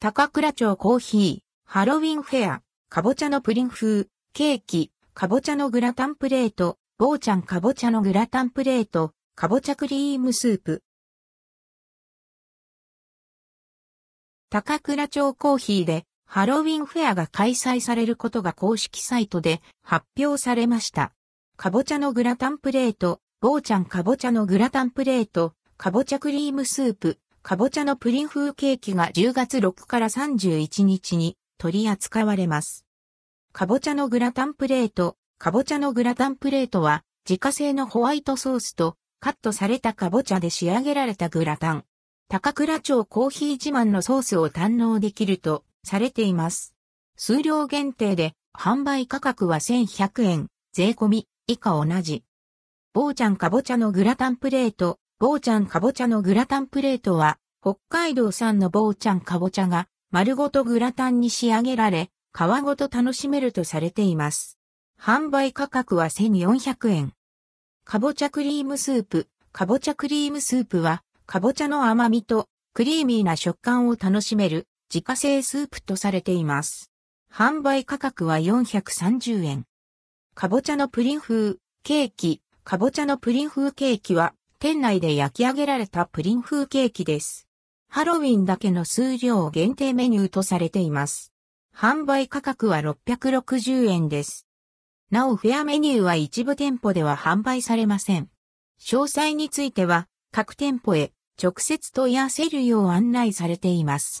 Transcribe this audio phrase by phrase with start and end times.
[0.00, 10.84] 高倉町コーヒー、ハロウィンフェア、かぼちゃのプリン風、ケーキ、かぼちゃのグラタンプレート、ぼうちゃんかぼちゃのグラタンプレート、かぼちゃクリームスープ。
[14.50, 21.12] 高倉町コーヒーでハロウィンフェアが開催されることが公式サイトで発表されました。
[21.56, 27.18] かぼちゃのグラタンプレート、ぼうちゃんかぼちゃのグラタンプレート、かぼちゃクリームスープ、
[27.48, 32.84] かぼちゃのプリン風ケーキが10月6から31日に取り扱われます。
[33.54, 41.84] かぼちゃのグラタンプレート、かぼちゃのグラタンプレートは自家製のホワイトソースとカットされたかぼちゃで仕上げられたグラタン。
[42.28, 46.74] 高倉町コーヒー自慢のソースを堪能できるとされています。
[47.16, 52.24] 数量限定で販売価格は1100円、税込み以下同じ。
[52.92, 64.60] ぼうちゃんかぼちゃのグラタンプレート、ぼうちゃんかぼちゃのグラタンプレートは、北海道産のぼうちゃんかぼちゃが丸ごとグラタンに仕上げられ、皮ごと楽しめるとされています。
[64.96, 67.12] 販売価格は1400円。
[67.84, 69.26] かぼちゃクリームスープ。
[69.50, 76.92] かぼちゃクリームスープは、かぼちゃの甘みとクリーミーな食感を楽しめる自家製スープとされています。
[77.34, 79.64] 販売価格は430円。
[80.36, 82.40] かぼちゃのプリン風、ケーキ。
[82.62, 87.46] かぼちゃのプリン風ケーキは、店内で焼き上げられたプリン風ケーキです。
[87.88, 91.32] ハロウィンだけの数量限定メニューとされています。
[91.72, 94.48] 販売価格は660円です。
[95.12, 98.30] なおフェアメニューは一部店舗では販売されません。
[98.80, 104.16] 詳細については各店舗へ直接問い合わせるよう案内されています。